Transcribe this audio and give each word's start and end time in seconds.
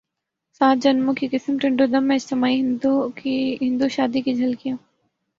سات 0.61 0.77
جنموں 0.83 1.13
کی 1.13 1.27
قسم 1.27 1.57
ٹنڈو 1.57 1.85
دم 1.85 2.07
میں 2.07 2.15
اجتماعی 2.15 2.59
ہندو 3.61 3.87
شادی 3.89 4.21
کی 4.21 4.33
جھلکیاں 4.33 4.77